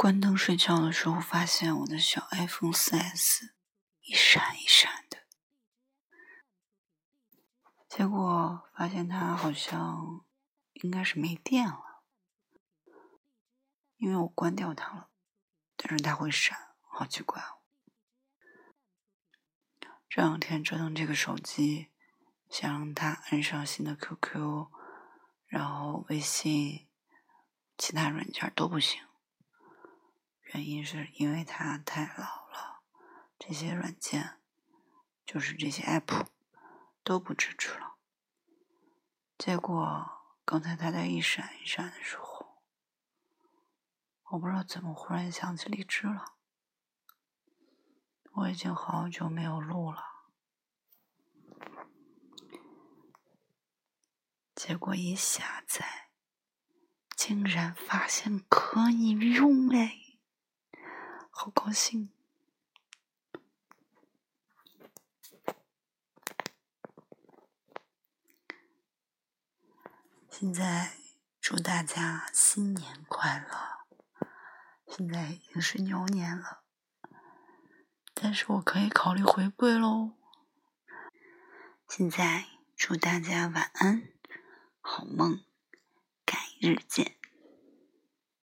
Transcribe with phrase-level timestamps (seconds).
[0.00, 3.50] 关灯睡觉的时候，发现我的小 iPhone 4S
[4.00, 5.18] 一闪一闪的，
[7.86, 10.24] 结果发现它好像
[10.72, 12.02] 应该是没电了，
[13.98, 15.10] 因为我关掉它了，
[15.76, 16.56] 但是它会闪，
[16.88, 17.60] 好奇怪哦。
[20.08, 21.90] 这两天折腾这个手机，
[22.48, 24.70] 想让它安上新的 QQ，
[25.44, 26.88] 然后微信，
[27.76, 29.09] 其他软件都不行。
[30.52, 32.82] 原因是因为它太老了，
[33.38, 34.40] 这些软件，
[35.24, 36.26] 就是这些 app
[37.04, 37.94] 都不支持了。
[39.38, 40.10] 结果
[40.44, 42.62] 刚才它在一闪一闪的时候，
[44.24, 46.34] 我不知道怎么忽然想起荔枝了。
[48.32, 50.02] 我已经好久没有录了，
[54.54, 56.10] 结果一下载，
[57.16, 60.09] 竟然发现可以用哎！
[61.42, 62.10] 好高兴！
[70.28, 70.98] 现在
[71.40, 74.28] 祝大家新年快乐！
[74.86, 76.60] 现在已经是牛年了，
[78.12, 80.12] 但是我可以考虑回归喽。
[81.88, 84.12] 现在祝大家晚安，
[84.82, 85.42] 好梦，
[86.26, 87.19] 改日见。